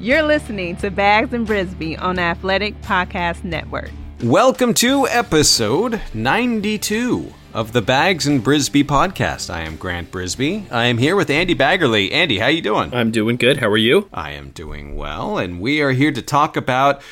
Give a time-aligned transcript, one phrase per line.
[0.00, 3.90] You're listening to Bags and Brisbee on Athletic Podcast Network.
[4.22, 9.52] Welcome to episode 92 of the Bags and Brisbee podcast.
[9.52, 10.70] I am Grant Brisbee.
[10.70, 12.12] I am here with Andy Baggerly.
[12.12, 12.94] Andy, how you doing?
[12.94, 13.56] I'm doing good.
[13.56, 14.08] How are you?
[14.14, 17.02] I am doing well, and we are here to talk about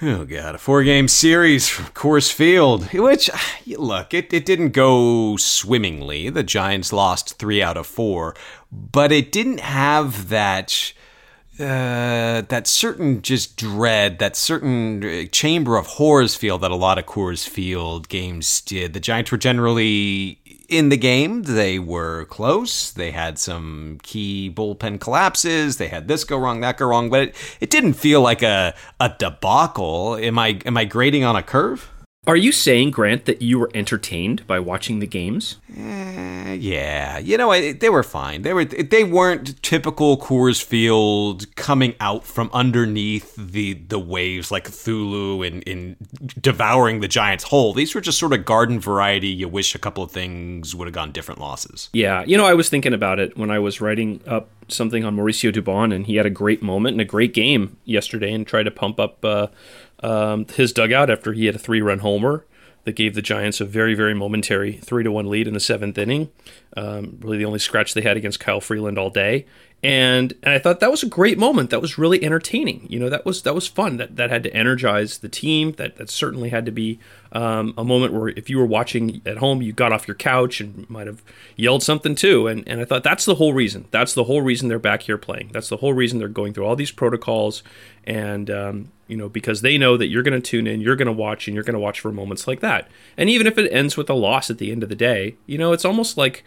[0.00, 3.28] oh god, a four-game series from Coors Field, which
[3.66, 6.30] look, it, it didn't go swimmingly.
[6.30, 8.34] The Giants lost 3 out of 4,
[8.72, 10.94] but it didn't have that
[11.60, 16.98] uh, that certain just dread, that certain uh, chamber of horrors feel that a lot
[16.98, 18.92] of Coors Field games did.
[18.92, 21.42] The Giants were generally in the game.
[21.42, 22.90] They were close.
[22.90, 25.78] They had some key bullpen collapses.
[25.78, 28.74] They had this go wrong, that go wrong, but it, it didn't feel like a
[29.00, 30.16] a debacle.
[30.16, 31.90] Am I am I grading on a curve?
[32.28, 35.56] Are you saying, Grant, that you were entertained by watching the games?
[35.74, 38.42] Eh, yeah, you know I, they were fine.
[38.42, 44.68] They were they weren't typical Coors Field coming out from underneath the the waves like
[44.68, 45.96] Cthulhu and in
[46.38, 47.72] devouring the Giants whole.
[47.72, 49.28] These were just sort of garden variety.
[49.28, 51.88] You wish a couple of things would have gone different losses.
[51.94, 55.16] Yeah, you know I was thinking about it when I was writing up something on
[55.16, 58.64] Mauricio Dubon, and he had a great moment and a great game yesterday, and tried
[58.64, 59.24] to pump up.
[59.24, 59.46] Uh,
[60.02, 62.44] um, his dugout after he had a three run homer
[62.84, 65.98] that gave the Giants a very, very momentary three to one lead in the seventh
[65.98, 66.30] inning.
[66.76, 69.46] Um, really, the only scratch they had against Kyle Freeland all day.
[69.82, 71.70] And, and I thought that was a great moment.
[71.70, 72.86] That was really entertaining.
[72.88, 73.98] You know, that was that was fun.
[73.98, 75.72] That that had to energize the team.
[75.72, 76.98] That that certainly had to be
[77.30, 80.60] um, a moment where if you were watching at home, you got off your couch
[80.60, 81.22] and might have
[81.56, 82.46] yelled something too.
[82.46, 83.84] And and I thought that's the whole reason.
[83.90, 85.50] That's the whole reason they're back here playing.
[85.52, 87.62] That's the whole reason they're going through all these protocols.
[88.04, 91.06] And um, you know, because they know that you're going to tune in, you're going
[91.06, 92.88] to watch, and you're going to watch for moments like that.
[93.16, 95.58] And even if it ends with a loss at the end of the day, you
[95.58, 96.44] know, it's almost like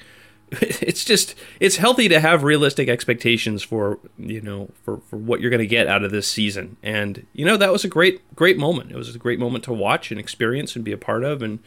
[0.62, 5.50] it's just it's healthy to have realistic expectations for you know for, for what you're
[5.50, 6.76] going to get out of this season.
[6.84, 8.92] And you know that was a great great moment.
[8.92, 11.60] It was a great moment to watch and experience and be a part of and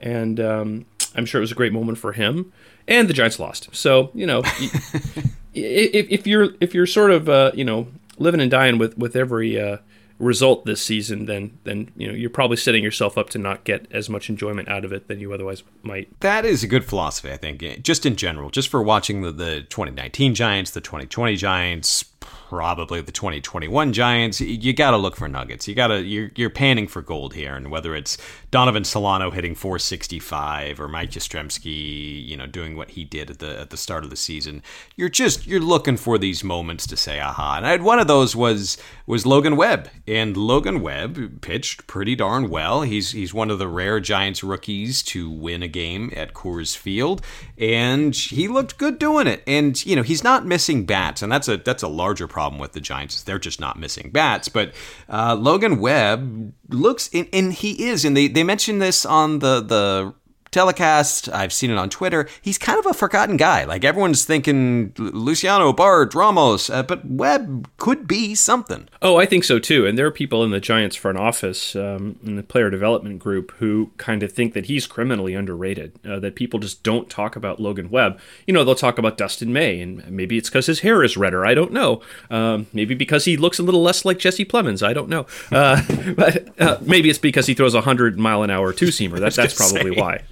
[0.00, 2.52] and um, i'm sure it was a great moment for him.
[2.88, 3.68] And the giants lost.
[3.72, 4.42] So you know
[5.54, 7.86] if, if you're if you're sort of uh, you know
[8.18, 9.76] living and dying with with every uh,
[10.22, 13.86] result this season, then then you know you're probably setting yourself up to not get
[13.90, 16.08] as much enjoyment out of it than you otherwise might.
[16.20, 17.82] That is a good philosophy, I think.
[17.82, 22.04] Just in general, just for watching the, the 2019 Giants, the 2020 Giants,
[22.52, 25.66] probably the 2021 Giants, you got to look for nuggets.
[25.66, 28.18] You got to you're you're panning for gold here, and whether it's
[28.50, 33.58] Donovan Solano hitting 465 or Mike Yastrzemski, you know, doing what he did at the
[33.58, 34.62] at the start of the season,
[34.96, 37.54] you're just you're looking for these moments to say aha.
[37.56, 38.76] And I had one of those was
[39.06, 42.82] was Logan Webb, and Logan Webb pitched pretty darn well.
[42.82, 47.22] He's he's one of the rare Giants rookies to win a game at Coors Field,
[47.56, 49.42] and he looked good doing it.
[49.46, 52.72] And you know, he's not missing bats, and that's a that's a larger problem with
[52.72, 53.16] the Giants.
[53.16, 54.48] is They're just not missing bats.
[54.48, 54.74] But
[55.08, 59.60] uh, Logan Webb looks, and, and he is, and they they mentioned this on the
[59.60, 60.14] the
[60.52, 61.28] telecast.
[61.30, 62.28] I've seen it on Twitter.
[62.40, 63.64] He's kind of a forgotten guy.
[63.64, 68.88] Like everyone's thinking Luciano, Bart, Ramos, uh, but Webb could be something.
[69.00, 69.86] Oh, I think so too.
[69.86, 73.52] And there are people in the Giants front office, um, in the player development group,
[73.52, 75.98] who kind of think that he's criminally underrated.
[76.06, 78.20] Uh, that people just don't talk about Logan Webb.
[78.46, 81.44] You know, they'll talk about Dustin May, and maybe it's because his hair is redder.
[81.46, 82.02] I don't know.
[82.30, 84.86] Um, maybe because he looks a little less like Jesse Plemons.
[84.86, 85.26] I don't know.
[85.50, 85.80] Uh,
[86.16, 89.18] but uh, maybe it's because he throws a hundred mile an hour two seamer.
[89.18, 90.22] That, that's probably why.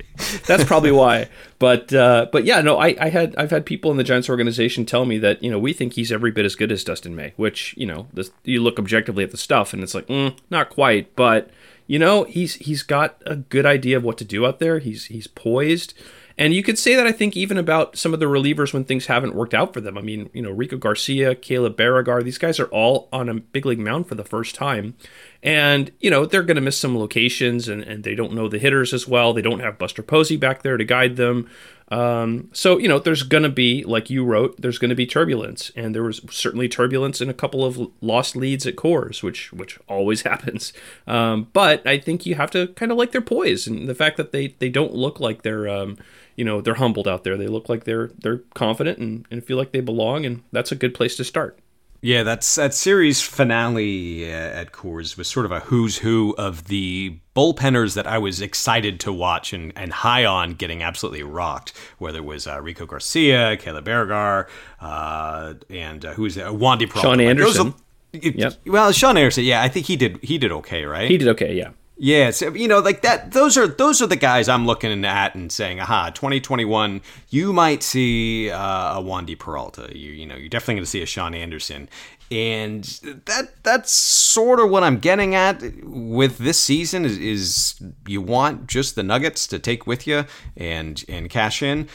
[0.46, 1.28] That's probably why.
[1.58, 4.86] But uh, but yeah, no, I, I had I've had people in the Giants organization
[4.86, 7.32] tell me that you know we think he's every bit as good as Dustin May,
[7.36, 10.70] which you know this, you look objectively at the stuff and it's like mm, not
[10.70, 11.50] quite, but
[11.86, 14.78] you know he's he's got a good idea of what to do out there.
[14.78, 15.94] He's he's poised.
[16.38, 19.06] And you could say that I think even about some of the relievers when things
[19.06, 19.98] haven't worked out for them.
[19.98, 23.66] I mean, you know, Rico Garcia, Caleb Baragar, these guys are all on a big
[23.66, 24.94] league mound for the first time.
[25.42, 28.58] And, you know, they're going to miss some locations and, and they don't know the
[28.58, 29.32] hitters as well.
[29.32, 31.48] They don't have Buster Posey back there to guide them.
[31.90, 35.06] Um, so, you know, there's going to be, like you wrote, there's going to be
[35.06, 35.72] turbulence.
[35.74, 39.78] And there was certainly turbulence in a couple of lost leads at Coors, which which
[39.88, 40.72] always happens.
[41.06, 44.18] Um, but I think you have to kind of like their poise and the fact
[44.18, 45.96] that they, they don't look like they're, um,
[46.36, 47.36] you know, they're humbled out there.
[47.36, 50.24] They look like they're they're confident and, and feel like they belong.
[50.24, 51.58] And that's a good place to start.
[52.02, 56.64] Yeah, that's that series finale uh, at Coors was sort of a who's who of
[56.68, 61.74] the bullpenners that I was excited to watch and, and high on getting absolutely rocked.
[61.98, 64.48] Whether it was uh, Rico Garcia, Caleb Baragar,
[64.80, 67.00] uh, and uh, who's uh, Wandy Peralta.
[67.00, 67.66] Shaun Like, Anderson.
[67.68, 67.74] are-
[68.12, 68.54] it- Yep.
[68.66, 69.44] Well, Shaun Anderson.
[69.44, 70.18] Yeah, I think he did.
[70.22, 71.08] He did okay, right?
[71.08, 71.70] He did okay, yeah.
[72.02, 73.32] Yeah, so, you know, like that.
[73.32, 77.82] Those are those are the guys I'm looking at and saying, "Aha, 2021, you might
[77.82, 79.90] see uh, a Wandy Peralta.
[79.94, 81.90] You you know, you're definitely going to see a Shaun Anderson."
[82.30, 82.84] And
[83.26, 88.66] that that's sort of what I'm getting at with this season is, is you want
[88.66, 90.24] just the Nuggets to take with you
[90.56, 91.86] and and cash in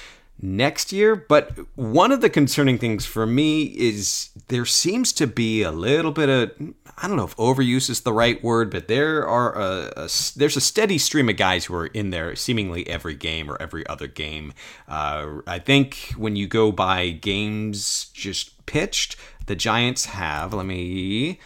[0.41, 1.15] next year.
[1.15, 6.11] But one of the concerning things for me is there seems to be a little
[6.11, 9.93] bit of I don't know if overuse is the right word, but there are a,
[9.97, 13.61] a there's a steady stream of guys who are in there seemingly every game or
[13.61, 14.53] every other game.
[14.87, 20.53] Uh, I think when you go by games just pitched, the Giants have.
[20.53, 21.39] Let me.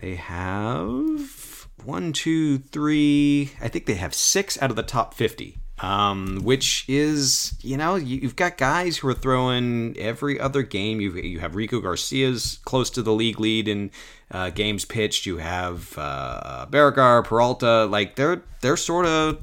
[0.00, 3.52] They have one, two, three.
[3.60, 5.59] I think they have six out of the top 50.
[5.82, 11.00] Um, which is, you know, you- you've got guys who are throwing every other game.
[11.00, 13.90] You you have Rico Garcia's close to the league lead in
[14.30, 15.24] uh, games pitched.
[15.26, 17.86] You have uh, Peralta.
[17.86, 19.38] Like they're they're sort of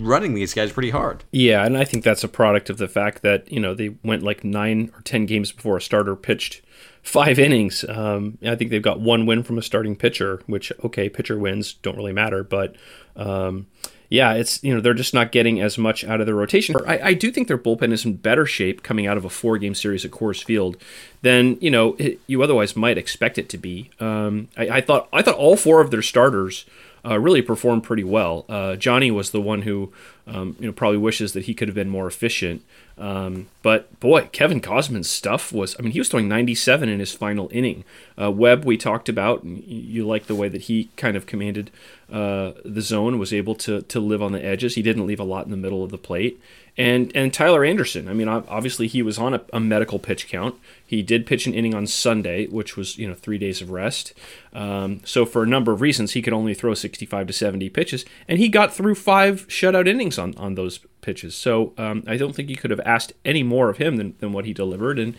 [0.00, 1.24] running these guys pretty hard.
[1.32, 4.22] Yeah, and I think that's a product of the fact that you know they went
[4.22, 6.60] like nine or ten games before a starter pitched
[7.02, 7.84] five innings.
[7.88, 11.72] Um, I think they've got one win from a starting pitcher, which okay, pitcher wins
[11.72, 12.76] don't really matter, but
[13.16, 13.66] um,
[14.08, 16.76] yeah, it's you know they're just not getting as much out of the rotation.
[16.86, 19.74] I, I do think their bullpen is in better shape coming out of a four-game
[19.74, 20.76] series at Coors Field
[21.22, 23.90] than you know it, you otherwise might expect it to be.
[24.00, 26.64] Um, I, I thought I thought all four of their starters
[27.04, 28.44] uh, really performed pretty well.
[28.48, 29.92] Uh, Johnny was the one who,
[30.26, 32.62] um, you know, probably wishes that he could have been more efficient.
[32.96, 37.12] Um, but boy, Kevin Gausman's stuff was, I mean, he was throwing 97 in his
[37.12, 37.84] final inning.
[38.20, 41.70] Uh, Webb, we talked about, and you like the way that he kind of commanded
[42.12, 44.76] uh, the zone, was able to, to live on the edges.
[44.76, 46.40] He didn't leave a lot in the middle of the plate.
[46.76, 50.56] And, and Tyler Anderson, I mean, obviously he was on a, a medical pitch count.
[50.84, 54.12] He did pitch an inning on Sunday, which was you know three days of rest.
[54.52, 58.04] Um, so for a number of reasons, he could only throw 65 to 70 pitches,
[58.28, 61.36] and he got through five shutout innings on on those pitches.
[61.36, 64.32] So um, I don't think you could have asked any more of him than, than
[64.32, 64.98] what he delivered.
[64.98, 65.14] And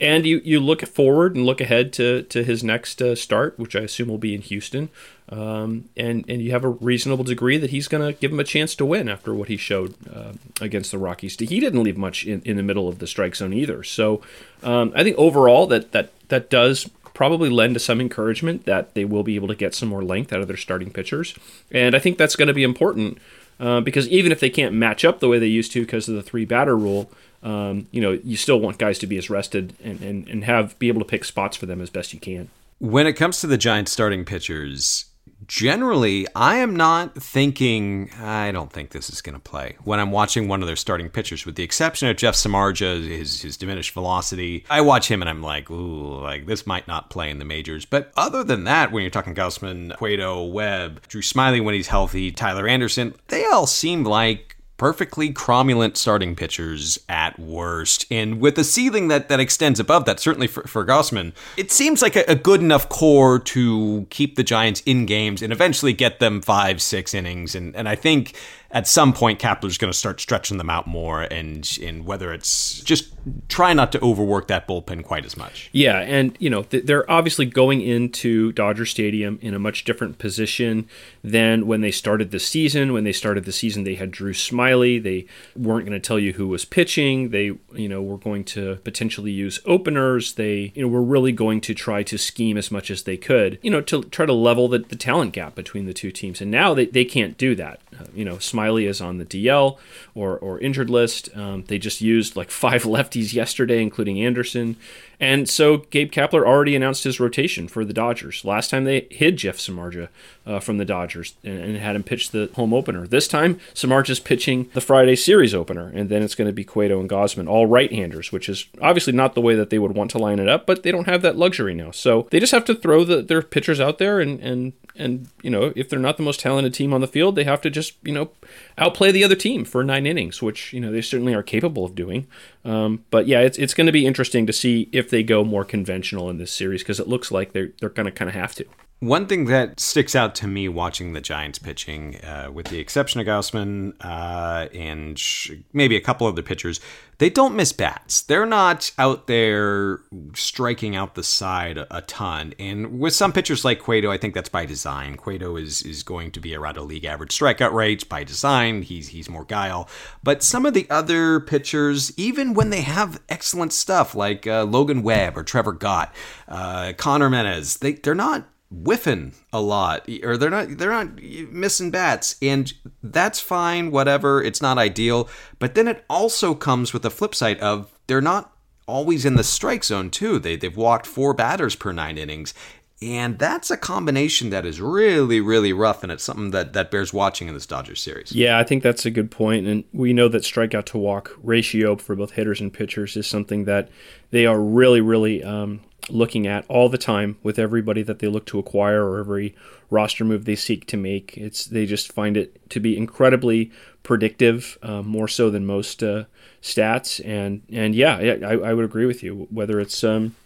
[0.00, 3.74] and you you look forward and look ahead to to his next uh, start, which
[3.74, 4.90] I assume will be in Houston.
[5.30, 8.44] Um, and and you have a reasonable degree that he's going to give him a
[8.44, 11.38] chance to win after what he showed uh, against the Rockies.
[11.38, 13.82] He didn't leave much in, in the middle of the strike zone either.
[13.82, 14.22] So
[14.62, 19.04] um, I think overall that that that does probably lend to some encouragement that they
[19.04, 21.34] will be able to get some more length out of their starting pitchers,
[21.70, 23.18] and I think that's going to be important
[23.60, 26.14] uh, because even if they can't match up the way they used to because of
[26.16, 27.10] the three batter rule.
[27.42, 30.78] Um, you know, you still want guys to be as rested and, and, and have
[30.78, 32.50] be able to pick spots for them as best you can.
[32.80, 35.06] When it comes to the Giants starting pitchers,
[35.46, 40.10] generally I am not thinking I don't think this is going to play when I'm
[40.10, 43.92] watching one of their starting pitchers with the exception of Jeff Samardzija his his diminished
[43.92, 44.64] velocity.
[44.70, 47.84] I watch him and I'm like, "Ooh, like this might not play in the majors."
[47.84, 52.30] But other than that, when you're talking Gausman, Cueto, Webb, Drew Smyly when he's healthy,
[52.30, 58.06] Tyler Anderson, they all seem like perfectly cromulent starting pitchers at worst.
[58.10, 62.00] And with a ceiling that, that extends above that, certainly for, for Gausman, it seems
[62.00, 66.18] like a, a good enough core to keep the Giants in games and eventually get
[66.18, 67.54] them five, six innings.
[67.54, 68.34] And, and I think
[68.72, 72.80] at some point Kapler's going to start stretching them out more and and whether it's
[72.80, 73.12] just
[73.48, 75.68] try not to overwork that bullpen quite as much.
[75.72, 80.18] Yeah, and you know th- they're obviously going into Dodger Stadium in a much different
[80.18, 80.88] position
[81.22, 82.92] than when they started the season.
[82.92, 85.02] When they started the season, they had Drew Smyly.
[85.02, 87.30] They weren't going to tell you who was pitching.
[87.30, 90.34] They you know were going to potentially use openers.
[90.34, 93.58] They you know were really going to try to scheme as much as they could.
[93.62, 96.40] You know to try to level the, the talent gap between the two teams.
[96.40, 97.80] And now they, they can't do that.
[98.00, 99.78] Uh, you know Smyly is on the DL
[100.14, 101.28] or or injured list.
[101.36, 104.76] Um, they just used like five lefties yesterday, including Anderson.
[105.20, 108.42] And so Gabe Kapler already announced his rotation for the Dodgers.
[108.42, 110.08] Last time they hid Jeff Samardzija
[110.46, 113.06] uh, from the Dodgers and, and had him pitch the home opener.
[113.06, 116.98] This time Samardzija's pitching the Friday series opener, and then it's going to be Cueto
[116.98, 120.18] and Gausman, all right-handers, which is obviously not the way that they would want to
[120.18, 121.90] line it up, but they don't have that luxury now.
[121.90, 125.50] So they just have to throw the, their pitchers out there and and and you
[125.50, 127.94] know if they're not the most talented team on the field, they have to just
[128.02, 128.30] you know
[128.78, 131.94] outplay the other team for nine innings, which you know they certainly are capable of
[131.94, 132.26] doing.
[132.64, 135.64] Um, but yeah, it's it's going to be interesting to see if they go more
[135.64, 138.54] conventional in this series because it looks like they're they're going to kind of have
[138.56, 138.64] to.
[139.00, 143.18] One thing that sticks out to me watching the Giants pitching, uh, with the exception
[143.18, 146.80] of Gausman uh, and sh- maybe a couple other pitchers,
[147.16, 148.20] they don't miss bats.
[148.20, 150.00] They're not out there
[150.34, 152.52] striking out the side a, a ton.
[152.58, 155.16] And with some pitchers like Cueto, I think that's by design.
[155.16, 158.82] Cueto is is going to be around a league average strikeout rate by design.
[158.82, 159.88] He's he's more guile.
[160.22, 165.02] But some of the other pitchers, even when they have excellent stuff like uh, Logan
[165.02, 166.14] Webb or Trevor Gott,
[166.48, 171.90] uh, Conner Menez, they they're not whiffing a lot or they're not they're not missing
[171.90, 172.72] bats and
[173.02, 177.58] that's fine whatever it's not ideal but then it also comes with the flip side
[177.58, 178.52] of they're not
[178.86, 182.54] always in the strike zone too they they've walked four batters per 9 innings
[183.02, 187.12] and that's a combination that is really really rough and it's something that that bears
[187.12, 188.32] watching in this Dodgers series.
[188.32, 191.96] Yeah, I think that's a good point and we know that strikeout to walk ratio
[191.96, 193.88] for both hitters and pitchers is something that
[194.30, 195.80] they are really really um,
[196.12, 199.54] looking at all the time with everybody that they look to acquire or every
[199.90, 201.36] roster move they seek to make.
[201.36, 203.70] It's they just find it to be incredibly
[204.02, 206.24] predictive, uh, more so than most uh,
[206.62, 207.20] stats.
[207.24, 209.48] And and yeah, I, I would agree with you.
[209.50, 210.36] Whether it's um,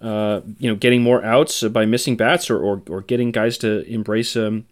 [0.00, 3.86] uh, you know getting more outs by missing bats or, or, or getting guys to
[3.86, 4.66] embrace um,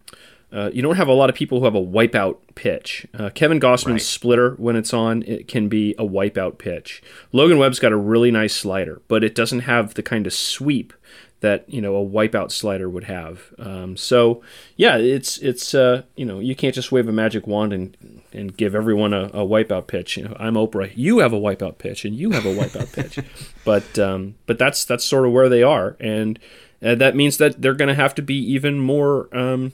[0.51, 3.07] uh, you don't have a lot of people who have a wipeout pitch.
[3.13, 4.01] Uh, Kevin Gausman's right.
[4.01, 7.01] splitter, when it's on, it can be a wipeout pitch.
[7.31, 10.93] Logan Webb's got a really nice slider, but it doesn't have the kind of sweep
[11.41, 13.53] that you know a wipeout slider would have.
[13.59, 14.41] Um, so
[14.77, 18.55] yeah, it's it's uh, you know you can't just wave a magic wand and and
[18.55, 20.17] give everyone a, a wipeout pitch.
[20.17, 20.91] You know, I'm Oprah.
[20.95, 23.19] You have a wipeout pitch, and you have a wipeout pitch.
[23.65, 26.39] But um, but that's that's sort of where they are, and
[26.83, 29.27] uh, that means that they're going to have to be even more.
[29.35, 29.73] Um,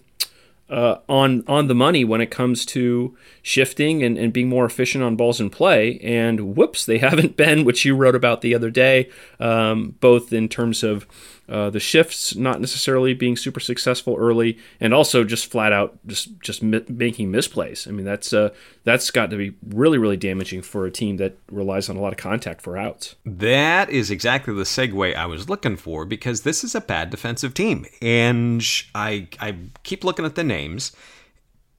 [0.70, 5.04] uh, on on the money when it comes to shifting and, and being more efficient
[5.04, 6.00] on balls in play.
[6.00, 9.10] And whoops, they haven't been, which you wrote about the other day,
[9.40, 11.08] um, both in terms of
[11.50, 16.40] uh, the shifts not necessarily being super successful early, and also just flat out just
[16.42, 17.88] just mi- making misplays.
[17.88, 18.50] I mean, that's uh,
[18.84, 22.12] that's got to be really really damaging for a team that relies on a lot
[22.12, 23.16] of contact for outs.
[23.26, 27.54] That is exactly the segue I was looking for because this is a bad defensive
[27.54, 28.64] team, and
[28.94, 30.92] I I keep looking at the names.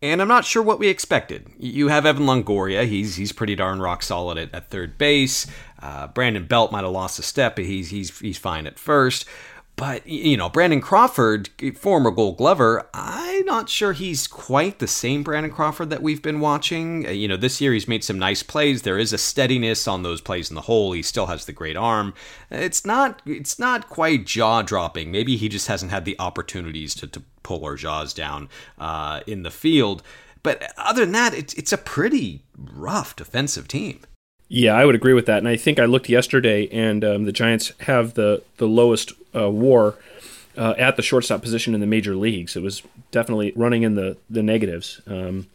[0.00, 1.50] And I'm not sure what we expected.
[1.58, 2.86] You have Evan Longoria.
[2.86, 5.48] He's he's pretty darn rock solid at, at third base.
[5.82, 9.24] Uh, Brandon Belt might have lost a step, but he's he's he's fine at first.
[9.78, 15.22] But, you know, Brandon Crawford, former gold glover, I'm not sure he's quite the same
[15.22, 17.06] Brandon Crawford that we've been watching.
[17.06, 18.82] Uh, you know, this year he's made some nice plays.
[18.82, 20.90] There is a steadiness on those plays in the hole.
[20.92, 22.12] He still has the great arm.
[22.50, 25.12] It's not it's not quite jaw dropping.
[25.12, 29.44] Maybe he just hasn't had the opportunities to, to pull our jaws down uh, in
[29.44, 30.02] the field.
[30.42, 34.00] But other than that, it's, it's a pretty rough defensive team.
[34.48, 35.38] Yeah, I would agree with that.
[35.38, 39.50] And I think I looked yesterday, and um, the Giants have the the lowest uh,
[39.50, 39.94] WAR
[40.56, 42.56] uh, at the shortstop position in the major leagues.
[42.56, 45.00] It was definitely running in the the negatives.
[45.06, 45.48] Um,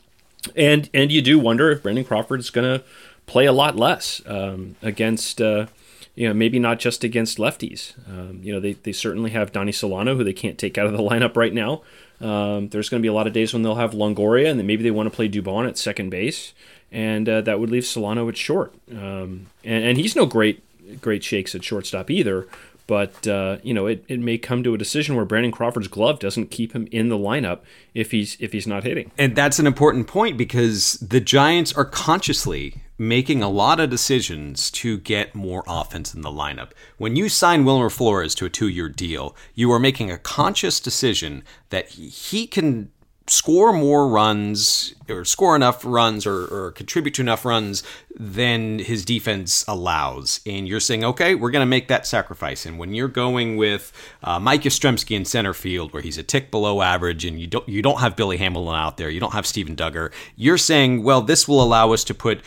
[0.56, 2.86] and and you do wonder if Brandon Crawford is going to
[3.26, 5.42] play a lot less um, against.
[5.42, 5.68] Uh,
[6.16, 7.94] you know, maybe not just against lefties.
[8.08, 10.94] Um, you know, they, they certainly have Donnie Solano, who they can't take out of
[10.94, 11.82] the lineup right now.
[12.22, 14.68] Um, there's going to be a lot of days when they'll have Longoria, and then
[14.68, 16.54] maybe they want to play Dubon at second base
[16.94, 18.74] and uh, that would leave Solano at short.
[18.92, 20.64] Um, and, and, he's no great
[21.02, 22.48] great shakes at shortstop either.
[22.88, 26.20] But uh, you know, it, it may come to a decision where Brandon Crawford's glove
[26.20, 27.60] doesn't keep him in the lineup
[27.94, 29.12] if he's if he's not hitting.
[29.18, 34.70] And that's an important point because the Giants are consciously making a lot of decisions
[34.72, 36.72] to get more offense in the lineup.
[36.98, 41.44] When you sign Wilmer Flores to a two-year deal, you are making a conscious decision
[41.70, 42.92] that he can
[43.28, 47.84] score more runs or score enough runs or, or, contribute to enough runs
[48.16, 50.42] than his defense allows.
[50.46, 52.66] And you're saying, okay, we're going to make that sacrifice.
[52.66, 56.52] And when you're going with uh, Mike Yastrzemski in center field, where he's a tick
[56.52, 59.48] below average, and you don't you don't have Billy Hamilton out there, you don't have
[59.48, 62.42] Steven Duggar, you're saying, well, this will allow us to put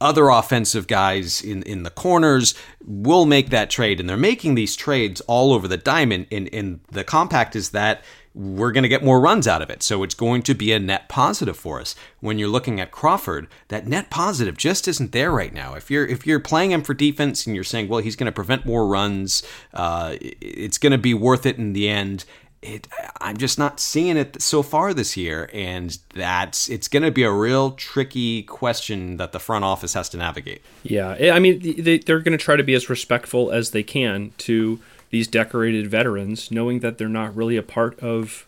[0.00, 4.00] other offensive guys in, in the corners will make that trade.
[4.00, 6.26] And they're making these trades all over the diamond.
[6.32, 8.02] And, and the compact is that
[8.34, 9.82] we're going to get more runs out of it.
[9.82, 11.96] So it's going to be a net positive for us.
[12.20, 15.74] When you're looking at Crawford, that net positive just isn't there right now.
[15.74, 18.32] If you're if you're playing him for defense and you're saying, well, he's going to
[18.32, 19.42] prevent more runs,
[19.74, 22.24] uh, it's going to be worth it in the end.
[22.62, 22.88] It,
[23.22, 27.22] I'm just not seeing it so far this year, and that's it's going to be
[27.22, 30.60] a real tricky question that the front office has to navigate.
[30.82, 34.32] Yeah, I mean, they, they're going to try to be as respectful as they can
[34.38, 34.78] to
[35.10, 38.46] these decorated veterans, knowing that they're not really a part of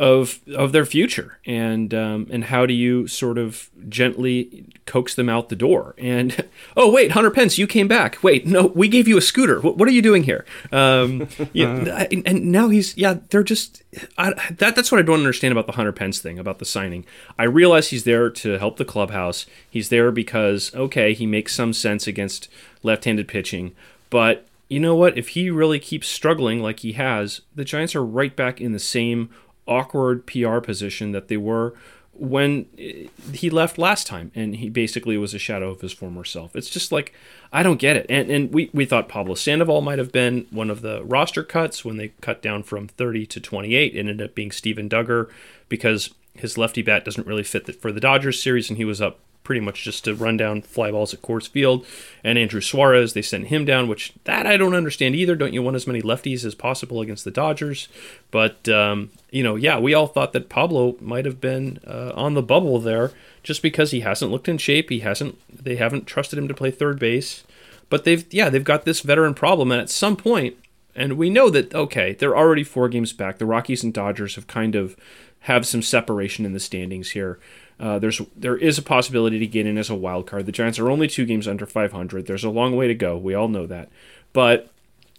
[0.00, 1.38] of of their future.
[1.44, 5.94] And um, and how do you sort of gently coax them out the door?
[5.98, 8.22] And oh wait Hunter Pence you came back.
[8.22, 9.60] Wait no we gave you a scooter.
[9.60, 10.46] What, what are you doing here?
[10.72, 13.82] Um, yeah, and now he's yeah they're just
[14.16, 17.04] I, that that's what I don't understand about the Hunter Pence thing about the signing.
[17.38, 19.44] I realize he's there to help the clubhouse.
[19.68, 22.48] He's there because okay he makes some sense against
[22.82, 23.74] left-handed pitching
[24.08, 25.18] but you know what?
[25.18, 28.78] If he really keeps struggling like he has, the Giants are right back in the
[28.78, 29.28] same
[29.66, 31.74] awkward PR position that they were
[32.12, 36.24] when eh, he left last time and he basically was a shadow of his former
[36.24, 36.54] self.
[36.54, 37.12] It's just like
[37.52, 38.06] I don't get it.
[38.08, 41.84] And and we, we thought Pablo Sandoval might have been one of the roster cuts
[41.84, 43.94] when they cut down from 30 to 28.
[43.94, 45.30] It ended up being Steven Duggar
[45.68, 49.00] because his lefty bat doesn't really fit the, for the Dodgers series and he was
[49.00, 49.18] up
[49.50, 51.84] pretty much just to run down fly balls at Coors Field.
[52.22, 55.34] And Andrew Suarez, they sent him down, which that I don't understand either.
[55.34, 57.88] Don't you want as many lefties as possible against the Dodgers?
[58.30, 62.34] But um, you know, yeah, we all thought that Pablo might have been uh, on
[62.34, 63.10] the bubble there,
[63.42, 64.88] just because he hasn't looked in shape.
[64.88, 65.36] He hasn't.
[65.52, 67.42] They haven't trusted him to play third base.
[67.88, 70.58] But they've yeah they've got this veteran problem, and at some point,
[70.94, 73.38] and we know that okay they're already four games back.
[73.38, 74.94] The Rockies and Dodgers have kind of
[75.40, 77.40] have some separation in the standings here.
[77.80, 80.44] Uh, there's there is a possibility to get in as a wild card.
[80.44, 82.26] The Giants are only two games under 500.
[82.26, 83.16] There's a long way to go.
[83.16, 83.88] We all know that,
[84.32, 84.70] but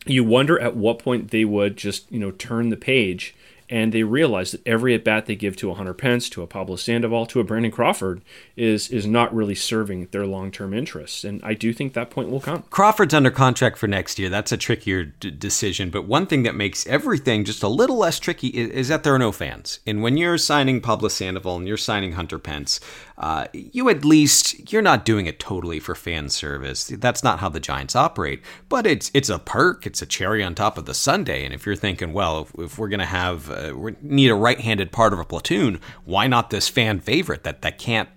[0.06, 3.36] you wonder at what point they would just you know turn the page
[3.72, 6.48] and they realize that every at bat they give to a Hunter Pence, to a
[6.48, 8.22] Pablo Sandoval, to a Brandon Crawford
[8.58, 11.24] is is not really serving their long term interests.
[11.24, 12.63] And I do think that point will come.
[12.70, 14.30] Crawford's under contract for next year.
[14.30, 15.90] That's a trickier d- decision.
[15.90, 19.16] But one thing that makes everything just a little less tricky is, is, that there
[19.16, 19.80] are no fans.
[19.88, 22.82] And when you're signing Pablo Sandoval and you're signing Hunter Pence,
[23.18, 26.88] uh, you at least you're not doing it totally for fan service.
[26.88, 28.42] That's not how the Giants operate.
[28.68, 29.88] But it's it's a perk.
[29.88, 31.46] It's a cherry on top of the sundae.
[31.46, 34.91] And if you're thinking, well, if, if we're gonna have uh, we need a right-handed
[34.91, 38.10] part of a platoon, why not this fan favorite that that can't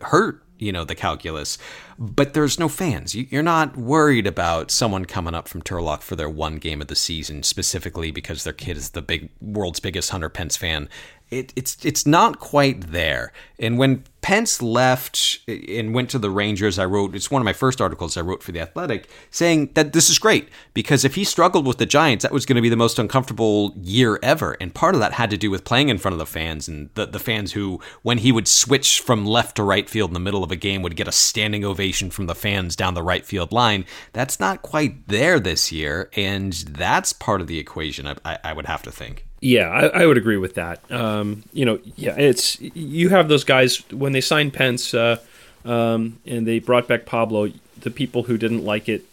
[0.00, 1.58] hurt you know the calculus?
[1.98, 3.14] But there's no fans.
[3.14, 6.96] You're not worried about someone coming up from turlock for their one game of the
[6.96, 10.88] season specifically because their kid is the big world's biggest hunter pence fan.
[11.30, 13.32] It, it's it's not quite there.
[13.58, 17.52] And when Pence left and went to the Rangers, I wrote it's one of my
[17.52, 21.24] first articles I wrote for the Athletic saying that this is great because if he
[21.24, 24.56] struggled with the Giants, that was going to be the most uncomfortable year ever.
[24.60, 26.90] And part of that had to do with playing in front of the fans and
[26.94, 30.20] the, the fans who, when he would switch from left to right field in the
[30.20, 33.24] middle of a game, would get a standing ovation from the fans down the right
[33.24, 33.86] field line.
[34.12, 38.06] That's not quite there this year, and that's part of the equation.
[38.06, 39.26] I, I, I would have to think.
[39.40, 40.90] Yeah, I, I, would agree with that.
[40.92, 45.16] Um, you know, yeah, it's you have those guys when they signed Pence uh,
[45.64, 47.50] um, and they brought back Pablo.
[47.80, 49.04] The people who didn't like it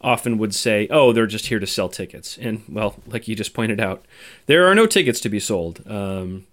[0.00, 3.54] often would say, "Oh, they're just here to sell tickets." And well, like you just
[3.54, 4.04] pointed out,
[4.46, 5.88] there are no tickets to be sold.
[5.88, 6.46] Um,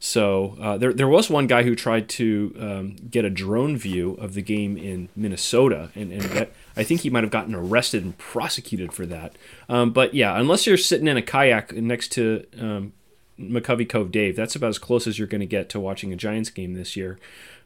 [0.00, 4.14] so uh, there, there was one guy who tried to um, get a drone view
[4.14, 8.04] of the game in Minnesota, and, and that, I think he might have gotten arrested
[8.04, 9.36] and prosecuted for that.
[9.68, 12.92] Um, but yeah, unless you're sitting in a kayak next to um,
[13.38, 16.16] McCovey Cove Dave, that's about as close as you're going to get to watching a
[16.16, 17.18] Giants game this year.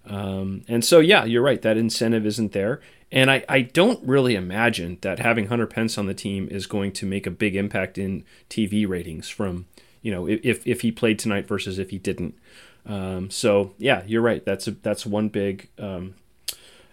[0.06, 1.60] Um, and so, yeah, you're right.
[1.62, 2.80] That incentive isn't there.
[3.10, 6.92] And I, I don't really imagine that having Hunter Pence on the team is going
[6.92, 9.66] to make a big impact in TV ratings from
[10.06, 12.38] you know, if if he played tonight versus if he didn't.
[12.86, 14.44] Um, so yeah, you're right.
[14.44, 16.14] That's a, that's one big um,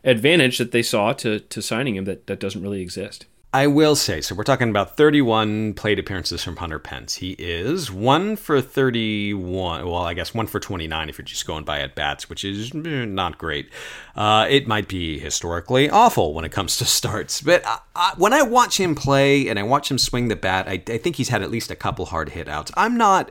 [0.03, 3.25] advantage that they saw to to signing him that that doesn't really exist.
[3.55, 7.13] I will say, so we're talking about 31 plate appearances from Hunter Pence.
[7.13, 9.85] He is one for 31.
[9.85, 12.73] Well, I guess one for 29 if you're just going by at bats, which is
[12.73, 13.69] eh, not great.
[14.15, 17.41] Uh, it might be historically awful when it comes to starts.
[17.41, 20.67] But I, I, when I watch him play and I watch him swing the bat,
[20.67, 22.71] I, I think he's had at least a couple hard hit outs.
[22.75, 23.29] I'm not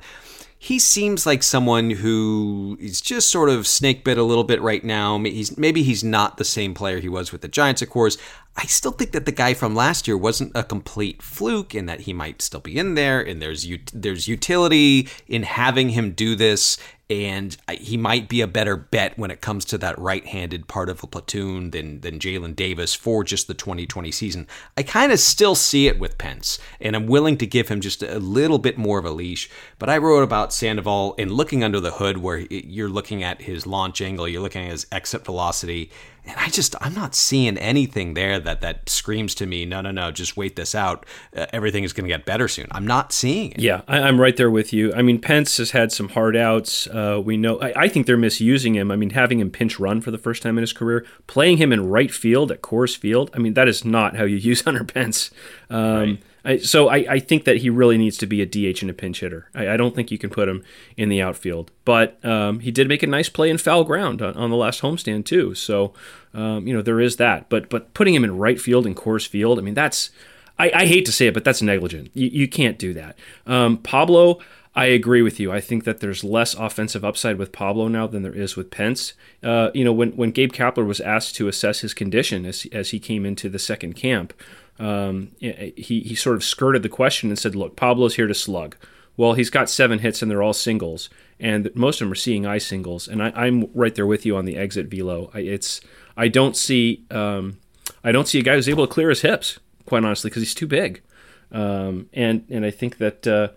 [0.62, 4.85] he seems like someone who is just sort of snake bit a little bit right
[4.85, 5.18] now.
[5.18, 8.16] He's maybe he's not the same player he was with the Giants, of course.
[8.56, 12.00] I still think that the guy from last year wasn't a complete fluke, and that
[12.00, 13.20] he might still be in there.
[13.20, 16.78] And there's there's utility in having him do this
[17.12, 21.02] and he might be a better bet when it comes to that right-handed part of
[21.02, 24.46] a platoon than than Jaylin Davis for just the 2020 season.
[24.78, 28.02] I kind of still see it with Pence, and I'm willing to give him just
[28.02, 29.50] a little bit more of a leash.
[29.78, 33.66] But I wrote about Sandoval in looking under the hood, where you're looking at his
[33.66, 35.90] launch angle, you're looking at his exit velocity,
[36.24, 39.90] and I just I'm not seeing anything there that that screams to me, no, no,
[39.90, 41.04] no, just wait this out.
[41.37, 42.68] Uh, everything is going to get better soon.
[42.70, 43.61] I'm not seeing it.
[43.61, 44.92] Yeah, I, am right there with you.
[44.94, 46.87] I mean, Pence has had some hard outs.
[46.87, 47.61] Uh, we know.
[47.61, 48.90] I, I, think they're misusing him.
[48.90, 51.72] I mean, having him pinch run for the first time in his career, playing him
[51.72, 53.30] in right field at Coors Field.
[53.35, 55.30] I mean, that is not how you use Hunter Pence.
[55.70, 56.22] Um, right.
[56.44, 58.94] I, so I, I think that he really needs to be a DH and a
[58.94, 59.48] pinch hitter.
[59.55, 60.64] I, I don't think you can put him
[60.96, 61.70] in the outfield.
[61.85, 64.83] But um, he did make a nice play in foul ground on, on the last
[64.83, 65.55] homestand too.
[65.55, 65.92] So
[66.35, 67.48] um, you know there is that.
[67.48, 70.11] But but putting him in right field and Coors Field, I mean that's
[70.59, 72.11] I, I hate to say it, but that's negligent.
[72.14, 73.18] You, you can't do that.
[73.46, 74.38] Um, Pablo.
[74.74, 75.52] I agree with you.
[75.52, 79.12] I think that there's less offensive upside with Pablo now than there is with Pence.
[79.42, 82.88] Uh, you know, when, when Gabe Kapler was asked to assess his condition as, as
[82.88, 84.33] he came into the second camp,
[84.83, 88.77] um, he, he sort of skirted the question and said, Look, Pablo's here to slug.
[89.16, 92.47] Well, he's got seven hits and they're all singles, and most of them are seeing
[92.47, 93.07] eye singles.
[93.07, 95.31] And I, am right there with you on the exit velo.
[95.33, 95.81] I, it's
[96.16, 97.59] I don't see um,
[98.03, 100.55] I don't see a guy who's able to clear his hips, quite honestly, because he's
[100.55, 101.01] too big.
[101.53, 103.49] Um, and and I think that uh,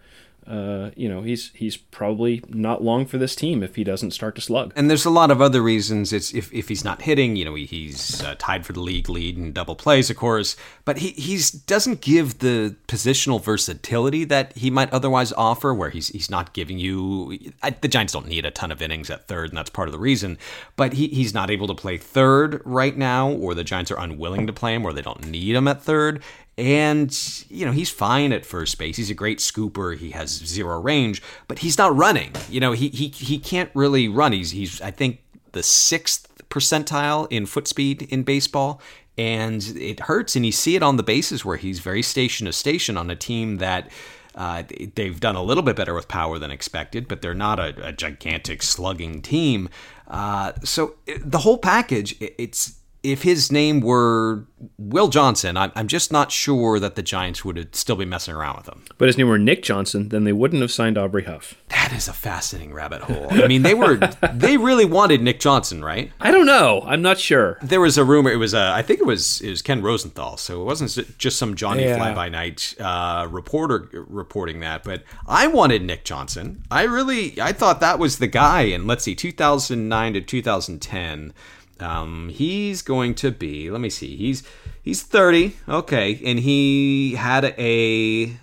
[0.48, 4.36] uh, you know, he's he's probably not long for this team if he doesn't start
[4.36, 4.72] to slug.
[4.76, 6.14] And there's a lot of other reasons.
[6.14, 9.10] It's if, if he's not hitting, you know, he, he's uh, tied for the league
[9.10, 10.56] lead in double plays, of course.
[10.84, 16.10] But he he's doesn't give the positional versatility that he might otherwise offer, where he's
[16.10, 17.40] he's not giving you.
[17.64, 19.94] I, the Giants don't need a ton of innings at third, and that's part of
[19.94, 20.38] the reason.
[20.76, 24.46] But he he's not able to play third right now, or the Giants are unwilling
[24.46, 26.22] to play him, or they don't need him at third.
[26.58, 27.12] And,
[27.50, 28.96] you know, he's fine at first base.
[28.96, 29.98] He's a great scooper.
[29.98, 32.32] He has zero range, but he's not running.
[32.50, 34.32] You know, he, he, he can't really run.
[34.32, 35.20] He's, he's, I think,
[35.52, 38.82] the sixth percentile in foot speed in baseball.
[39.18, 40.36] And it hurts.
[40.36, 43.16] And you see it on the bases where he's very station to station on a
[43.16, 43.90] team that.
[44.38, 44.64] Uh,
[44.96, 47.94] they've done a little bit better with power than expected, but they're not a, a
[47.94, 49.70] gigantic slugging team.
[50.10, 52.74] Uh, so the whole package, it's
[53.12, 54.46] if his name were
[54.78, 58.68] Will Johnson, I'm just not sure that the Giants would still be messing around with
[58.68, 58.84] him.
[58.98, 61.56] But his name were Nick Johnson, then they wouldn't have signed Aubrey Huff.
[61.70, 63.28] That is a fascinating rabbit hole.
[63.30, 63.98] I mean, they were
[64.34, 66.12] they really wanted Nick Johnson, right?
[66.20, 66.84] I don't know.
[66.86, 67.60] I'm not sure.
[67.62, 68.32] There was a rumor.
[68.32, 70.38] It was a, I think it was it was Ken Rosenthal.
[70.38, 71.98] So it wasn't just some Johnny yeah.
[71.98, 74.84] Fly by Night uh, reporter reporting that.
[74.84, 76.64] But I wanted Nick Johnson.
[76.72, 78.64] I really I thought that was the guy.
[78.64, 81.34] And let's see, 2009 to 2010.
[81.80, 83.70] Um, he's going to be.
[83.70, 84.16] Let me see.
[84.16, 84.44] He's
[84.82, 85.56] he's 30.
[85.68, 88.38] Okay, and he had a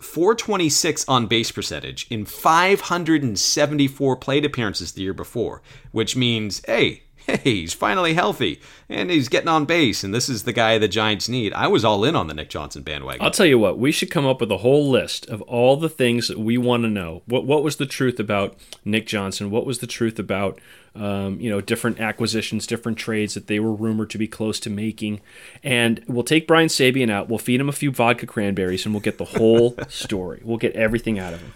[0.00, 7.38] 426 on base percentage in 574 plate appearances the year before, which means, hey, hey,
[7.42, 11.28] he's finally healthy and he's getting on base, and this is the guy the Giants
[11.28, 11.52] need.
[11.54, 13.22] I was all in on the Nick Johnson bandwagon.
[13.22, 15.88] I'll tell you what, we should come up with a whole list of all the
[15.88, 17.22] things that we want to know.
[17.26, 19.50] What what was the truth about Nick Johnson?
[19.50, 20.60] What was the truth about
[20.94, 24.70] um, you know different acquisitions, different trades that they were rumored to be close to
[24.70, 25.20] making?
[25.62, 27.28] And we'll take Brian Sabean out.
[27.28, 30.40] We'll feed him a few vodka cranberries, and we'll get the whole story.
[30.44, 31.54] We'll get everything out of him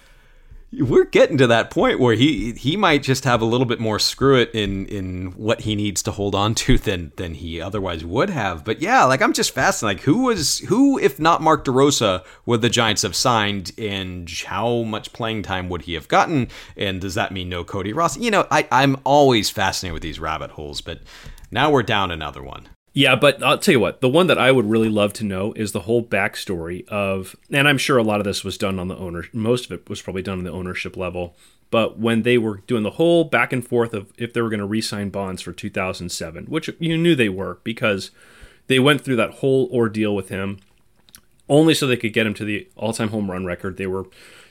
[0.79, 3.99] we're getting to that point where he he might just have a little bit more
[3.99, 8.05] screw it in in what he needs to hold on to than than he otherwise
[8.05, 8.65] would have.
[8.65, 9.99] But yeah, like I'm just fascinated.
[9.99, 14.83] Like who was who if not Mark DeRosa would the Giants have signed, and how
[14.83, 16.49] much playing time would he have gotten?
[16.77, 18.17] And does that mean no Cody Ross?
[18.19, 21.01] You know, I I'm always fascinated with these rabbit holes, but
[21.51, 22.69] now we're down another one.
[22.97, 25.53] Yeah, but I'll tell you what, the one that I would really love to know
[25.53, 28.89] is the whole backstory of, and I'm sure a lot of this was done on
[28.89, 31.37] the owner, most of it was probably done on the ownership level.
[31.71, 34.61] But when they were doing the whole back and forth of if they were going
[34.61, 38.13] to re-sign Bonds for 2007, which you knew they were because
[38.67, 40.59] they went through that whole ordeal with him,
[41.51, 43.77] only so they could get him to the all-time home run record.
[43.77, 44.07] They were,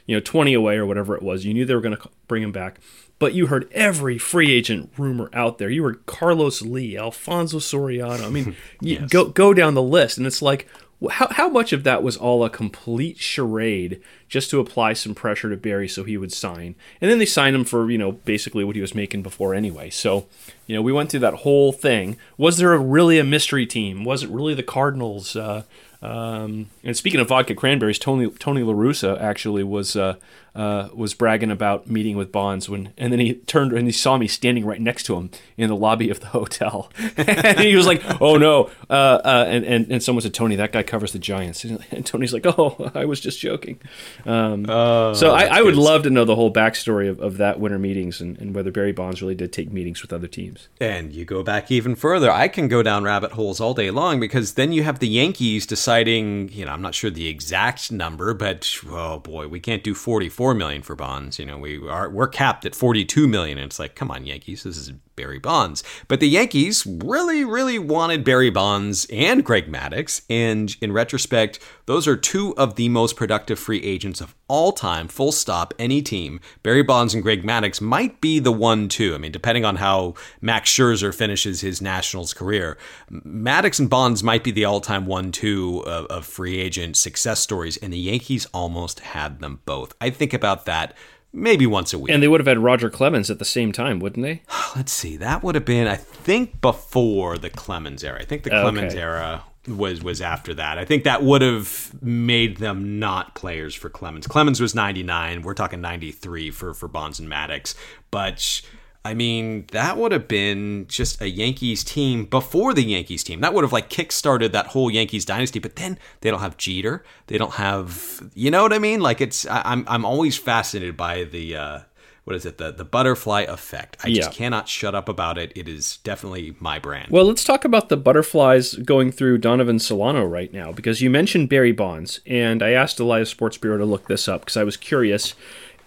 [0.05, 1.45] you know, 20 away or whatever it was.
[1.45, 2.79] You knew they were going to bring him back
[3.19, 5.69] but you heard every free agent rumor out there.
[5.69, 8.25] You heard Carlos Lee, Alfonso Soriano.
[8.25, 9.09] I mean, yes.
[9.09, 10.67] go go down the list, and it's like,
[11.11, 15.49] how how much of that was all a complete charade just to apply some pressure
[15.49, 16.75] to Barry so he would sign?
[16.99, 19.89] And then they signed him for you know basically what he was making before anyway.
[19.89, 20.27] So
[20.67, 22.17] you know we went through that whole thing.
[22.37, 24.03] Was there a, really a mystery team?
[24.03, 25.35] Was it really the Cardinals?
[25.35, 25.63] Uh,
[26.01, 30.15] um, and speaking of vodka cranberries, Tony Tony La Russa actually was uh,
[30.55, 34.17] uh, was bragging about meeting with Bonds when, and then he turned and he saw
[34.17, 37.85] me standing right next to him in the lobby of the hotel, and he was
[37.85, 41.19] like, "Oh no!" Uh, uh, and, and and someone said, "Tony, that guy covers the
[41.19, 43.79] Giants," and Tony's like, "Oh, I was just joking."
[44.25, 47.59] Um, oh, so I, I, would love to know the whole backstory of, of that
[47.59, 50.67] winter meetings and, and whether Barry Bonds really did take meetings with other teams.
[50.79, 52.31] And you go back even further.
[52.31, 55.65] I can go down rabbit holes all day long because then you have the Yankees
[55.65, 56.49] deciding.
[56.49, 60.44] You know, I'm not sure the exact number, but oh boy, we can't do 44
[60.53, 61.39] million for Bonds.
[61.39, 64.63] You know, we are we're capped at 42 million, and it's like, come on, Yankees,
[64.63, 65.83] this is Barry Bonds.
[66.07, 70.21] But the Yankees really, really wanted Barry Bonds and Greg Maddux.
[70.29, 75.07] And in retrospect, those are two of the most productive free agents of all time,
[75.07, 76.39] full stop, any team.
[76.61, 79.15] Barry Bonds and Greg Maddux might be the one, too.
[79.15, 82.77] I mean, depending on how Max Scherzer finishes his Nationals career,
[83.11, 87.39] Maddux and Bonds might be the all time one, two of, of free agent success
[87.39, 87.77] stories.
[87.77, 89.95] And the Yankees almost had them both.
[89.99, 90.95] I think about that
[91.35, 92.11] maybe once a week.
[92.11, 94.41] And they would have had Roger Clemens at the same time, wouldn't they?
[94.75, 95.17] Let's see.
[95.17, 98.19] That would have been, I think, before the Clemens era.
[98.19, 99.01] I think the Clemens okay.
[99.01, 100.77] era was was after that.
[100.77, 104.27] I think that would have made them not players for Clemens.
[104.27, 105.41] Clemens was 99.
[105.41, 107.75] We're talking 93 for for Bonds and Maddux.
[108.11, 108.61] But
[109.05, 113.39] I mean, that would have been just a Yankees team before the Yankees team.
[113.41, 115.59] That would have like kick-started that whole Yankees dynasty.
[115.59, 117.03] But then they don't have Jeter.
[117.27, 119.01] They don't have, you know what I mean?
[119.01, 121.55] Like it's, I'm I'm always fascinated by the.
[121.55, 121.79] Uh,
[122.23, 125.67] what is it the the butterfly effect i just cannot shut up about it it
[125.67, 130.51] is definitely my brand well let's talk about the butterflies going through donovan solano right
[130.51, 134.27] now because you mentioned barry bonds and i asked elias sports bureau to look this
[134.27, 135.35] up because i was curious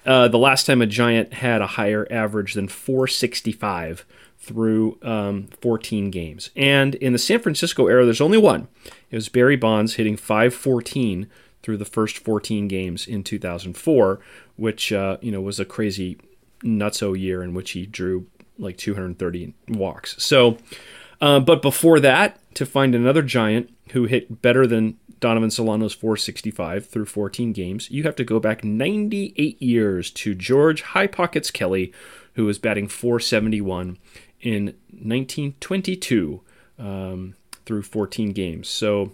[0.08, 4.06] uh, the last time a Giant had a higher average than 465
[4.38, 6.48] through um, 14 games.
[6.56, 8.68] And in the San Francisco era, there's only one.
[9.10, 11.28] It was Barry Bonds hitting 514
[11.62, 14.18] through the first 14 games in 2004,
[14.56, 16.18] which uh, you know was a crazy
[16.64, 18.26] nutso year in which he drew
[18.58, 20.16] like 230 walks.
[20.22, 20.56] So,
[21.20, 26.86] uh, but before that, to find another Giant who hit better than Donovan Solano's 465
[26.86, 31.92] through 14 games, you have to go back 98 years to George High Pockets Kelly,
[32.34, 33.98] who was batting 471
[34.40, 36.40] in 1922
[36.78, 37.34] um,
[37.66, 38.68] through 14 games.
[38.68, 39.12] So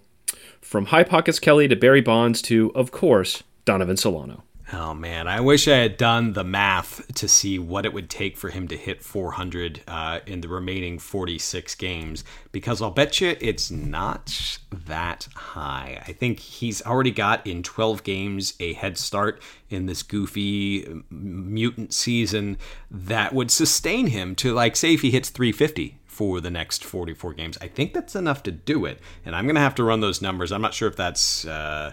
[0.61, 4.43] from High Pockets Kelly to Barry Bonds to, of course, Donovan Solano.
[4.73, 8.39] Oh man, I wish I had done the math to see what it would take
[8.39, 13.37] for him to hit 400 uh, in the remaining 46 games, because I'll bet you
[13.41, 16.03] it's not that high.
[16.09, 21.93] I think he's already got in 12 games a head start in this goofy mutant
[21.93, 22.57] season
[22.91, 27.35] that would sustain him to, like, say, if he hits 350 for the next 44
[27.35, 27.59] games.
[27.61, 30.53] I think that's enough to do it, and I'm to have to run those numbers.
[30.53, 31.45] I'm not sure if that's.
[31.45, 31.93] Uh,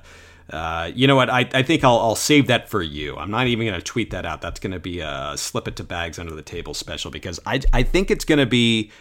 [0.52, 1.30] uh, you know what?
[1.30, 3.16] I, I think I'll, I'll save that for you.
[3.18, 4.42] I'm not even going to tweet that out.
[4.42, 7.62] That's going to be a slip it to bags under the table special because I,
[7.74, 8.92] I think it's going to be.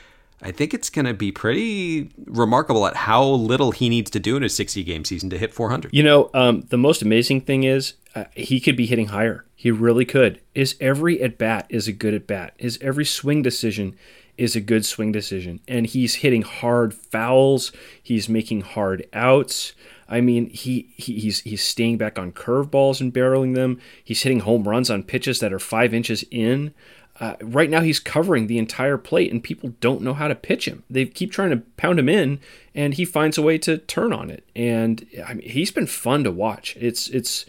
[0.43, 4.39] I think it's going to be pretty remarkable at how little he needs to do
[4.39, 5.93] in a 60 game season to hit 400.
[5.93, 9.45] You know, um, the most amazing thing is uh, he could be hitting higher.
[9.55, 10.41] He really could.
[10.55, 12.55] Is every at bat is a good at bat.
[12.59, 13.97] Is every swing decision
[14.41, 15.61] is a good swing decision.
[15.69, 17.73] And he's hitting hard fouls.
[18.03, 19.75] He's making hard outs.
[20.11, 23.81] I mean, he, he he's he's staying back on curveballs and barreling them.
[24.03, 26.75] He's hitting home runs on pitches that are five inches in.
[27.21, 30.67] Uh, right now, he's covering the entire plate, and people don't know how to pitch
[30.67, 30.83] him.
[30.89, 32.41] They keep trying to pound him in,
[32.75, 34.45] and he finds a way to turn on it.
[34.57, 36.77] And I mean, he's been fun to watch.
[36.81, 37.47] It's it's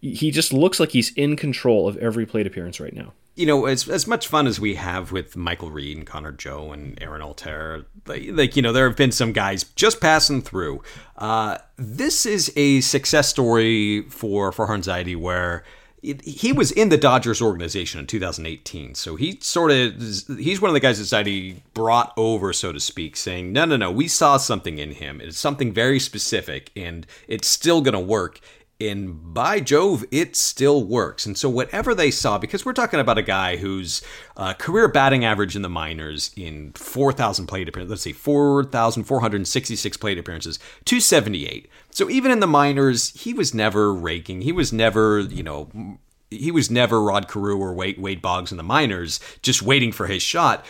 [0.00, 3.66] he just looks like he's in control of every plate appearance right now you know,
[3.66, 7.22] as as much fun as we have with Michael Reed and Connor Joe and Aaron
[7.22, 10.82] Altherr, like, like you know, there have been some guys just passing through.
[11.16, 15.64] Uh, this is a success story for for Farhan Zaidi where
[16.02, 18.96] he was in the Dodgers organization in 2018.
[18.96, 19.94] So he sort of
[20.36, 23.76] he's one of the guys that he brought over, so to speak, saying, "No, no,
[23.76, 25.20] no, we saw something in him.
[25.20, 28.40] It's something very specific, and it's still going to work."
[28.88, 31.26] And by Jove, it still works.
[31.26, 34.02] And so, whatever they saw, because we're talking about a guy whose
[34.36, 40.18] uh, career batting average in the minors in 4,000 plate appearances, let's see, 4,466 plate
[40.18, 41.68] appearances, 278.
[41.90, 44.42] So, even in the minors, he was never raking.
[44.42, 45.98] He was never, you know,
[46.30, 50.06] he was never Rod Carew or Wade, Wade Boggs in the minors, just waiting for
[50.06, 50.64] his shot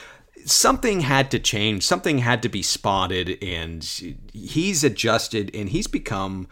[0.44, 3.84] something had to change something had to be spotted and
[4.32, 6.48] he's adjusted and he's become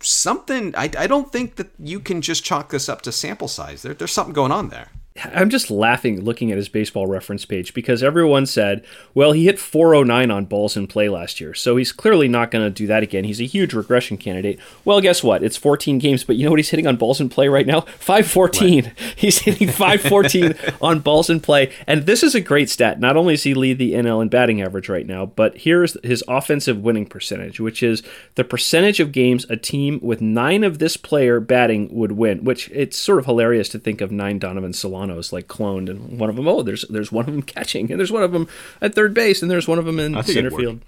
[0.00, 0.74] something.
[0.76, 3.82] I, I don't think that you can just chalk this up to sample size.
[3.82, 4.90] There, there's something going on there.
[5.22, 9.60] I'm just laughing looking at his baseball reference page because everyone said, well, he hit
[9.60, 13.04] 409 on balls in play last year, so he's clearly not going to do that
[13.04, 13.22] again.
[13.22, 14.58] He's a huge regression candidate.
[14.84, 15.44] Well, guess what?
[15.44, 17.82] It's 14 games, but you know what he's hitting on balls in play right now?
[17.82, 18.92] 514.
[19.16, 22.98] He's hitting 514 on balls in play, and this is a great stat.
[22.98, 26.24] Not only does he lead the NL in batting average right now, but here's his
[26.26, 28.02] offensive winning percentage, which is
[28.34, 32.68] the percentage of games a team with nine of this player batting would win, which
[32.70, 36.30] it's sort of hilarious to think of nine Donovan Solano Solano's like cloned, and one
[36.30, 38.48] of them, oh, there's there's one of them catching, and there's one of them
[38.80, 40.80] at third base, and there's one of them in center field.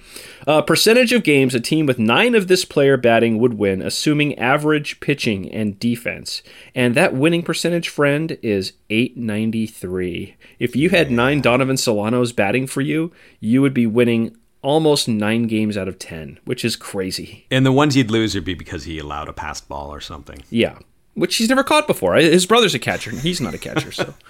[0.46, 4.38] Uh, percentage of games a team with nine of this player batting would win, assuming
[4.38, 6.42] average pitching and defense.
[6.74, 10.36] And that winning percentage, friend, is 893.
[10.58, 15.46] If you had nine Donovan Solanos batting for you, you would be winning almost nine
[15.46, 17.46] games out of 10, which is crazy.
[17.50, 20.42] And the ones you'd lose would be because he allowed a passed ball or something.
[20.50, 20.78] Yeah.
[21.16, 22.14] Which he's never caught before.
[22.14, 24.14] His brother's a catcher, and he's not a catcher, so.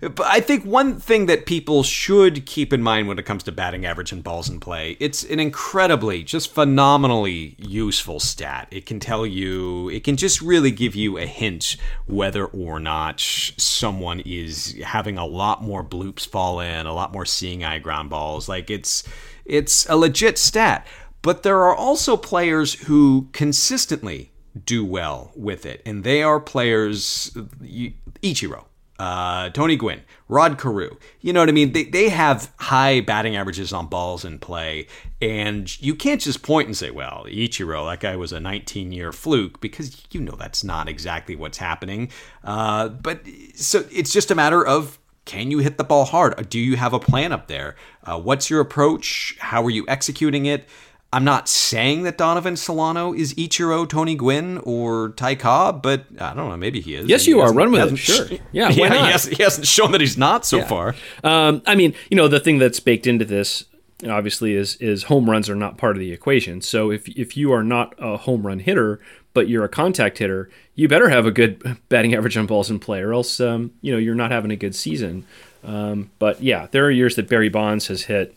[0.00, 3.52] But I think one thing that people should keep in mind when it comes to
[3.52, 8.68] batting average and balls in play, it's an incredibly, just phenomenally useful stat.
[8.70, 13.20] It can tell you, it can just really give you a hint whether or not
[13.20, 18.08] someone is having a lot more bloops fall in, a lot more seeing eye ground
[18.08, 18.48] balls.
[18.48, 19.04] Like it's
[19.44, 20.86] it's a legit stat.
[21.22, 24.29] But there are also players who consistently
[24.64, 27.30] do well with it, and they are players
[28.22, 28.64] Ichiro
[29.00, 30.90] uh, Tony Gwynn, Rod Carew.
[31.22, 31.72] You know what I mean?
[31.72, 34.88] They, they have high batting averages on balls in play,
[35.22, 39.10] and you can't just point and say, well, Ichiro, that guy was a 19 year
[39.10, 42.10] fluke, because you know that's not exactly what's happening.
[42.44, 43.22] Uh, but
[43.54, 46.50] so it's just a matter of can you hit the ball hard?
[46.50, 47.76] Do you have a plan up there?
[48.04, 49.36] Uh, what's your approach?
[49.38, 50.68] How are you executing it?
[51.12, 56.34] I'm not saying that Donovan Solano is Ichiro, Tony Gwynn, or Ty Cobb, but I
[56.34, 56.56] don't know.
[56.56, 57.08] Maybe he is.
[57.08, 57.52] Yes, He you are.
[57.52, 57.96] Run with it.
[57.96, 58.26] Sure.
[58.52, 58.88] Yeah, why yeah.
[58.88, 59.06] not?
[59.06, 60.94] He, hasn't, he hasn't shown that he's not so far.
[61.24, 63.64] Um, I mean, you know, the thing that's baked into this
[64.08, 66.60] obviously is is home runs are not part of the equation.
[66.60, 69.00] So if if you are not a home run hitter,
[69.34, 72.78] but you're a contact hitter, you better have a good batting average on balls in
[72.78, 75.24] play, or else um, you know you're not having a good season.
[75.64, 78.34] Um, but yeah, there are years that Barry Bonds has hit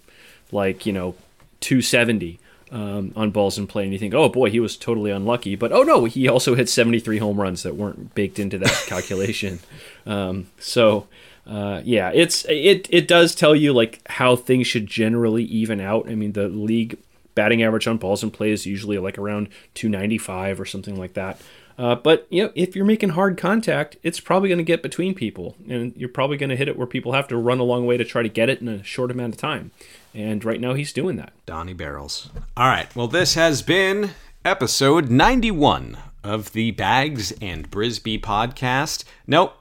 [0.51, 1.15] like you know
[1.62, 2.39] 270
[2.73, 5.55] um, on balls in play, and you think, oh boy, he was totally unlucky.
[5.55, 9.59] But oh no, he also hit 73 home runs that weren't baked into that calculation.
[10.05, 11.07] Um, so
[11.45, 16.09] uh, yeah, it's it it does tell you like how things should generally even out.
[16.09, 16.97] I mean, the league
[17.36, 21.39] batting average on balls in play is usually like around 295 or something like that.
[21.77, 25.15] Uh, but you know, if you're making hard contact, it's probably going to get between
[25.15, 27.86] people, and you're probably going to hit it where people have to run a long
[27.86, 29.71] way to try to get it in a short amount of time.
[30.13, 31.33] And right now, he's doing that.
[31.45, 32.29] Donnie Barrels.
[32.55, 32.93] All right.
[32.95, 34.12] Well, this has been
[34.45, 39.03] episode 91 of the Bags and Brisbee podcast.
[39.25, 39.53] Nope,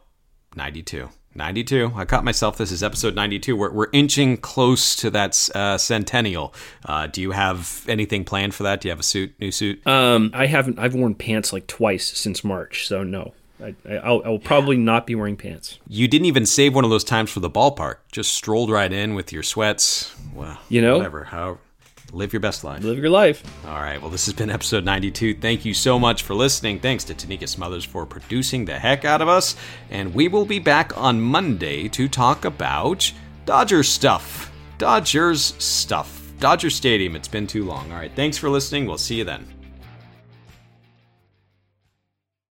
[0.54, 1.08] 92.
[1.34, 1.92] 92.
[1.94, 2.56] I caught myself.
[2.58, 3.56] This is episode 92.
[3.56, 6.54] We're, we're inching close to that uh, centennial.
[6.84, 8.80] Uh, do you have anything planned for that?
[8.80, 9.86] Do you have a suit, new suit?
[9.86, 10.78] Um, I haven't.
[10.78, 13.32] I've worn pants like twice since March, so no.
[13.62, 15.78] I, I'll, I'll probably not be wearing pants.
[15.86, 17.96] you didn't even save one of those times for the ballpark.
[18.10, 20.12] Just strolled right in with your sweats.
[20.34, 20.96] Well, You know?
[20.96, 21.24] whatever.
[21.24, 21.58] How
[22.12, 22.82] live your best life.
[22.84, 23.42] Live your life.
[23.66, 24.00] All right.
[24.00, 25.36] Well, this has been episode 92.
[25.36, 26.78] Thank you so much for listening.
[26.78, 29.56] Thanks to Tanika Smothers for producing the heck out of us.
[29.90, 33.10] And we will be back on Monday to talk about
[33.46, 34.52] Dodger stuff.
[34.78, 36.32] Dodgers stuff.
[36.38, 37.16] Dodger Stadium.
[37.16, 37.90] It's been too long.
[37.90, 38.14] All right.
[38.14, 38.86] Thanks for listening.
[38.86, 39.61] We'll see you then.